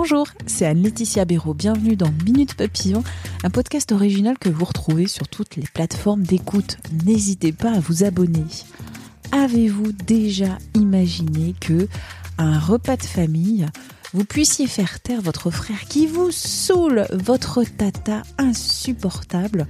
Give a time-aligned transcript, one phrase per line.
[0.00, 1.54] Bonjour, c'est Anne-Laetitia Béraud.
[1.54, 3.02] Bienvenue dans Minute Papillon,
[3.42, 6.78] un podcast original que vous retrouvez sur toutes les plateformes d'écoute.
[7.04, 8.44] N'hésitez pas à vous abonner.
[9.32, 11.88] Avez-vous déjà imaginé que
[12.38, 13.66] à un repas de famille,
[14.14, 19.66] vous puissiez faire taire votre frère qui vous saoule, votre tata insupportable?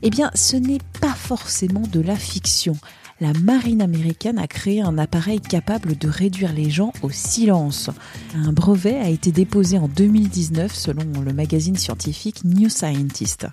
[0.00, 2.78] Eh bien, ce n'est pas forcément de la fiction
[3.20, 7.90] la marine américaine a créé un appareil capable de réduire les gens au silence.
[8.34, 13.46] Un brevet a été déposé en 2019 selon le magazine scientifique New Scientist.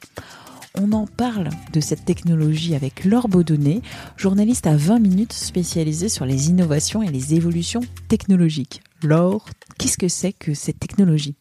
[0.78, 3.82] On en parle de cette technologie avec Laure Baudonnet,
[4.18, 8.82] journaliste à 20 minutes spécialisée sur les innovations et les évolutions technologiques.
[9.02, 9.46] Laure,
[9.78, 11.36] qu'est-ce que c'est que cette technologie?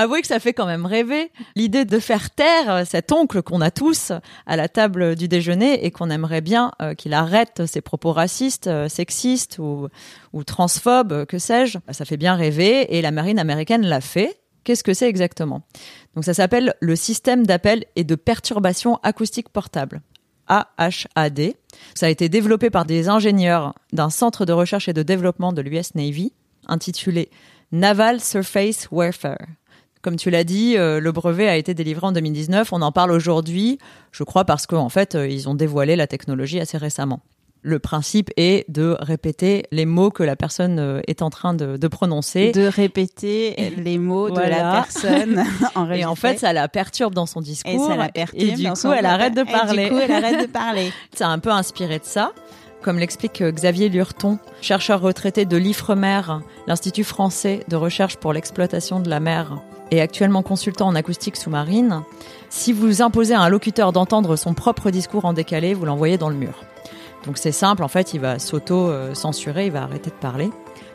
[0.00, 3.72] Avouez que ça fait quand même rêver l'idée de faire taire cet oncle qu'on a
[3.72, 4.12] tous
[4.46, 8.68] à la table du déjeuner et qu'on aimerait bien euh, qu'il arrête ses propos racistes,
[8.68, 9.88] euh, sexistes ou
[10.44, 11.78] transphobes, que sais-je.
[11.90, 14.38] Ça fait bien rêver et la marine américaine l'a fait.
[14.62, 15.62] Qu'est-ce que c'est exactement?
[16.14, 20.00] Donc ça s'appelle le système d'appel et de perturbation acoustique portable.
[20.46, 21.54] AHAD.
[21.96, 25.60] Ça a été développé par des ingénieurs d'un centre de recherche et de développement de
[25.60, 26.34] l'US Navy
[26.68, 27.30] intitulé
[27.72, 29.46] Naval Surface Warfare.
[30.02, 32.72] Comme tu l'as dit, euh, le brevet a été délivré en 2019.
[32.72, 33.78] On en parle aujourd'hui,
[34.12, 37.20] je crois, parce qu'en fait, euh, ils ont dévoilé la technologie assez récemment.
[37.62, 41.88] Le principe est de répéter les mots que la personne euh, est en train de,
[41.88, 42.52] prononcer.
[42.52, 45.44] De répéter les mots de la personne.
[45.92, 47.72] et en fait, ça la perturbe dans son discours.
[47.72, 48.42] Et ça la perturbe.
[48.42, 49.82] Et du coup, elle arrête de parler.
[49.82, 50.92] Et du coup, elle arrête de parler.
[51.12, 52.32] C'est un peu inspiré de ça.
[52.82, 56.22] Comme l'explique Xavier Lurton, chercheur retraité de l'IFREMER,
[56.68, 62.02] l'Institut français de recherche pour l'exploitation de la mer, et actuellement consultant en acoustique sous-marine,
[62.50, 66.28] si vous imposez à un locuteur d'entendre son propre discours en décalé, vous l'envoyez dans
[66.28, 66.64] le mur.
[67.26, 70.50] Donc c'est simple, en fait, il va s'auto-censurer, il va arrêter de parler.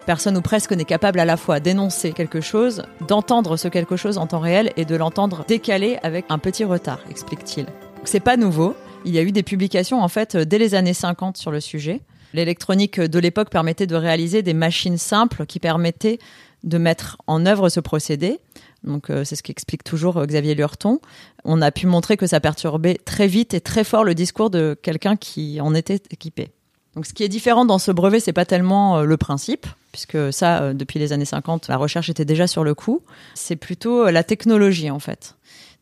[0.05, 4.17] Personne ou presque n'est capable à la fois d'énoncer quelque chose, d'entendre ce quelque chose
[4.17, 7.67] en temps réel et de l'entendre décalé avec un petit retard, explique-t-il.
[8.03, 8.75] C'est pas nouveau.
[9.05, 12.01] Il y a eu des publications en fait dès les années 50 sur le sujet.
[12.33, 16.19] L'électronique de l'époque permettait de réaliser des machines simples qui permettaient
[16.63, 18.39] de mettre en œuvre ce procédé.
[18.83, 20.99] Donc euh, c'est ce qu'explique toujours euh, Xavier Lurton.
[21.43, 24.77] On a pu montrer que ça perturbait très vite et très fort le discours de
[24.81, 26.49] quelqu'un qui en était équipé.
[26.95, 30.31] Donc ce qui est différent dans ce brevet, c'est pas tellement euh, le principe, puisque
[30.31, 33.01] ça, depuis les années 50, la recherche était déjà sur le coup.
[33.33, 35.35] C'est plutôt la technologie en fait.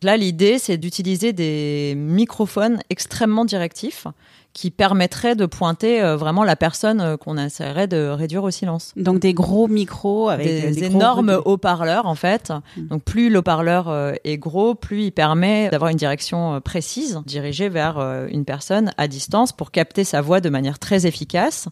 [0.04, 4.08] Là, l'idée, c'est d'utiliser des microphones extrêmement directifs
[4.54, 8.94] qui permettrait de pointer euh, vraiment la personne euh, qu'on essaierait de réduire au silence.
[8.96, 12.52] Donc des gros micros avec des, énormes haut-parleurs en fait.
[12.76, 12.88] Hmm.
[12.88, 18.00] Donc plus l'haut-parleur euh, est gros, plus il permet d'avoir une direction précise, dirigée vers
[18.30, 21.68] une personne à distance pour capter sa voix de manière très efficace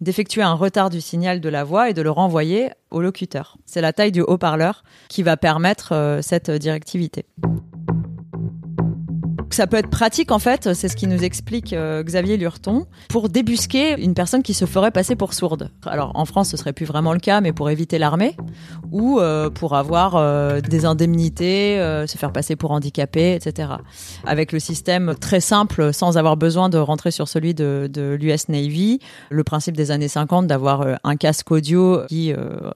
[0.00, 3.56] d'effectuer un retard du signal de la voix et de le renvoyer au locuteur.
[3.66, 7.24] C'est la taille du haut-parleur qui va permettre cette directivité
[9.54, 13.28] ça peut être pratique en fait, c'est ce qui nous explique euh, Xavier Lurton, pour
[13.28, 15.70] débusquer une personne qui se ferait passer pour sourde.
[15.86, 18.36] Alors en France ce serait plus vraiment le cas, mais pour éviter l'armée
[18.90, 21.76] ou euh, pour avoir euh, des indemnités,
[22.06, 23.70] se faire passer pour handicapé, etc.
[24.26, 29.00] Avec le système très simple, sans avoir besoin de rentrer sur celui de l'US Navy,
[29.30, 32.32] le principe des années 50 d'avoir un casque audio qui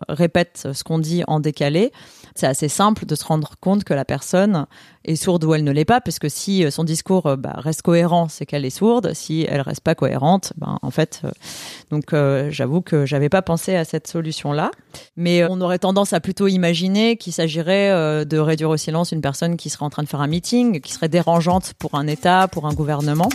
[0.09, 1.93] répète ce qu'on dit en décalé,
[2.39, 4.67] c'est assez simple de se rendre compte que la personne
[5.05, 7.55] est sourde ou elle ne l'est pas, parce que si euh, son discours euh, bah,
[7.57, 9.13] reste cohérent, c'est qu'elle est sourde.
[9.15, 11.31] Si elle reste pas cohérente, ben en fait, euh,
[11.91, 12.15] donc
[12.51, 14.71] j'avoue que j'avais pas pensé à cette solution-là,
[15.17, 19.57] mais on aurait tendance à plutôt imaginer qu'il s'agirait de réduire au silence une personne
[19.57, 22.67] qui serait en train de faire un meeting, qui serait dérangeante pour un État, pour
[22.67, 23.29] un gouvernement.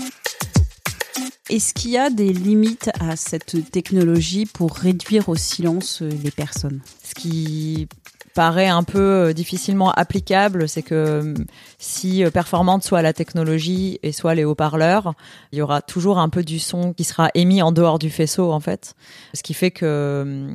[1.50, 6.82] Est-ce qu'il y a des limites à cette technologie pour réduire au silence les personnes?
[7.04, 7.88] Ce qui
[8.34, 11.34] paraît un peu euh, difficilement applicable, c'est que euh,
[11.78, 15.14] si euh, performante soit la technologie et soit les haut-parleurs,
[15.52, 18.52] il y aura toujours un peu du son qui sera émis en dehors du faisceau
[18.52, 18.96] en fait,
[19.34, 20.50] ce qui fait que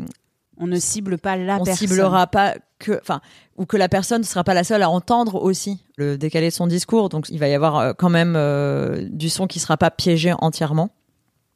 [0.59, 1.87] on ne cible pas la on personne.
[1.87, 3.21] On ciblera pas que, enfin,
[3.57, 6.55] ou que la personne ne sera pas la seule à entendre aussi le décalé de
[6.55, 7.11] son discours.
[7.11, 8.39] Donc, il va y avoir quand même
[9.11, 10.91] du son qui sera pas piégé entièrement.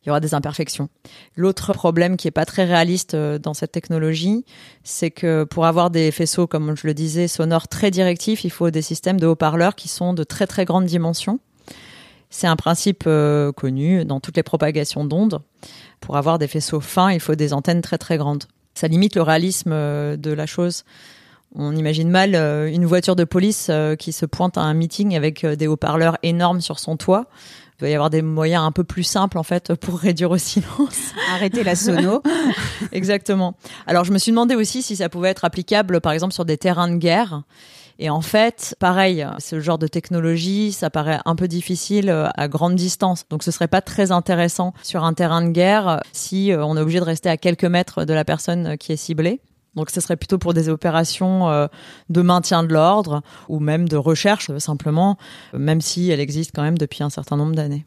[0.02, 0.88] Il y aura des imperfections.
[1.36, 4.44] L'autre problème qui est pas très réaliste euh, dans cette technologie,
[4.82, 8.70] c'est que pour avoir des faisceaux, comme je le disais, sonores très directifs, il faut
[8.70, 11.38] des systèmes de haut-parleurs qui sont de très très grandes dimensions.
[12.30, 15.40] C'est un principe euh, connu dans toutes les propagations d'ondes.
[16.00, 18.44] Pour avoir des faisceaux fins, il faut des antennes très très grandes.
[18.74, 20.84] Ça limite le réalisme euh, de la chose.
[21.56, 25.66] On imagine mal une voiture de police qui se pointe à un meeting avec des
[25.66, 27.26] haut-parleurs énormes sur son toit.
[27.80, 30.36] Il doit y avoir des moyens un peu plus simples en fait pour réduire au
[30.36, 31.14] silence.
[31.32, 32.22] Arrêter la sono.
[32.92, 33.56] Exactement.
[33.86, 36.58] Alors je me suis demandé aussi si ça pouvait être applicable par exemple sur des
[36.58, 37.42] terrains de guerre.
[37.98, 42.48] Et en fait, pareil, ce genre de technologie, ça paraît un peu difficile euh, à
[42.48, 43.24] grande distance.
[43.30, 46.80] Donc ce serait pas très intéressant sur un terrain de guerre si euh, on est
[46.80, 49.40] obligé de rester à quelques mètres de la personne qui est ciblée.
[49.74, 51.66] Donc ce serait plutôt pour des opérations euh,
[52.08, 55.16] de maintien de l'ordre ou même de recherche simplement,
[55.52, 57.86] même si elle existe quand même depuis un certain nombre d'années.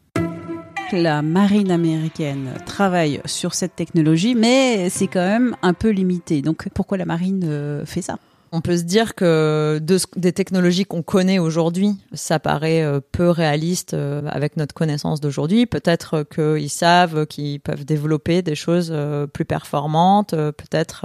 [0.92, 6.42] La marine américaine travaille sur cette technologie, mais c'est quand même un peu limité.
[6.42, 8.18] Donc pourquoi la marine euh, fait ça?
[8.54, 9.80] On peut se dire que
[10.16, 15.66] des technologies qu'on connaît aujourd'hui, ça paraît euh, peu réaliste euh, avec notre connaissance d'aujourd'hui.
[15.66, 21.04] Peut-être qu'ils savent qu'ils peuvent développer des choses euh, plus performantes, peut-être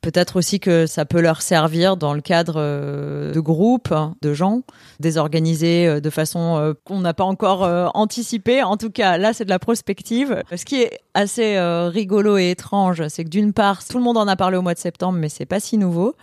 [0.00, 4.62] Peut-être aussi que ça peut leur servir dans le cadre de groupes de gens
[4.98, 8.62] désorganisés de façon qu'on n'a pas encore anticipé.
[8.62, 10.42] En tout cas, là, c'est de la prospective.
[10.54, 11.58] Ce qui est assez
[11.88, 14.74] rigolo et étrange, c'est que d'une part, tout le monde en a parlé au mois
[14.74, 16.14] de septembre, mais c'est pas si nouveau.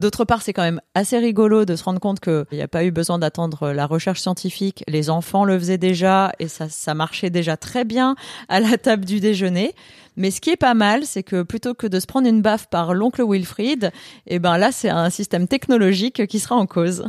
[0.00, 2.84] D'autre part, c'est quand même assez rigolo de se rendre compte qu'il n'y a pas
[2.84, 4.84] eu besoin d'attendre la recherche scientifique.
[4.86, 8.14] Les enfants le faisaient déjà et ça, ça marchait déjà très bien
[8.48, 9.74] à la table du déjeuner.
[10.18, 12.66] Mais ce qui est pas mal, c'est que plutôt que de se prendre une baffe
[12.66, 13.92] par l'oncle Wilfried,
[14.26, 17.06] eh ben là, c'est un système technologique qui sera en cause.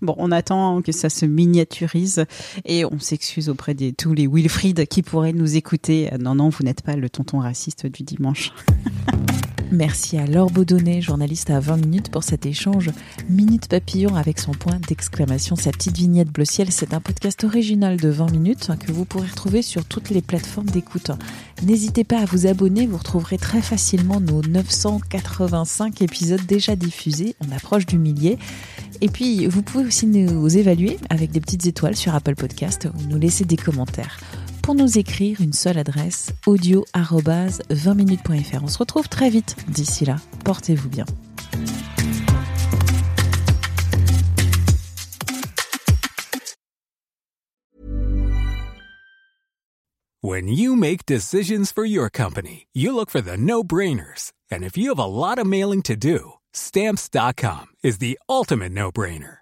[0.00, 2.24] Bon, on attend que ça se miniaturise
[2.64, 6.08] et on s'excuse auprès de tous les Wilfried qui pourraient nous écouter.
[6.20, 8.52] Non, non, vous n'êtes pas le tonton raciste du dimanche.
[9.72, 12.90] Merci à Laure Baudonnet, journaliste à 20 minutes, pour cet échange
[13.30, 16.70] Minute Papillon avec son point d'exclamation, sa petite vignette bleu ciel.
[16.70, 20.68] C'est un podcast original de 20 minutes que vous pourrez retrouver sur toutes les plateformes
[20.68, 21.10] d'écoute.
[21.62, 27.34] N'hésitez pas à vous abonner, vous retrouverez très facilement nos 985 épisodes déjà diffusés.
[27.40, 28.36] On approche du millier.
[29.00, 33.08] Et puis, vous pouvez aussi nous évaluer avec des petites étoiles sur Apple Podcast ou
[33.08, 34.18] nous laisser des commentaires
[34.62, 38.62] pour nous écrire une seule adresse audio 20 minutes.fr.
[38.62, 39.56] On se retrouve très vite.
[39.68, 41.04] D'ici là, portez-vous bien.
[50.24, 54.32] When you make decisions for your company, you look for the no-brainers.
[54.52, 59.41] And if you have a lot of mailing to do, stamps.com is the ultimate no-brainer.